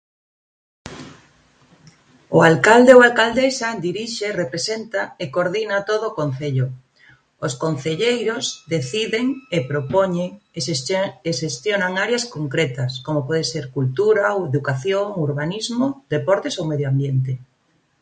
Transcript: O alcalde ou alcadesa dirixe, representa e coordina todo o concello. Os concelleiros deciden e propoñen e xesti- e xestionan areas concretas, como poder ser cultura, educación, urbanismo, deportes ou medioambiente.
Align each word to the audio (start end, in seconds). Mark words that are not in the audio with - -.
O 2.37 2.39
alcalde 2.49 2.91
ou 2.97 3.01
alcadesa 3.09 3.69
dirixe, 3.87 4.27
representa 4.43 5.01
e 5.23 5.25
coordina 5.33 5.77
todo 5.89 6.03
o 6.07 6.15
concello. 6.19 6.67
Os 7.45 7.53
concelleiros 7.63 8.45
deciden 8.75 9.25
e 9.55 9.57
propoñen 9.71 10.29
e 10.57 10.59
xesti- 10.67 11.13
e 11.29 11.31
xestionan 11.41 11.91
areas 12.05 12.23
concretas, 12.35 12.91
como 13.05 13.25
poder 13.27 13.45
ser 13.53 13.65
cultura, 13.77 14.25
educación, 14.49 15.07
urbanismo, 15.27 15.87
deportes 16.15 16.53
ou 16.59 16.69
medioambiente. 16.71 17.33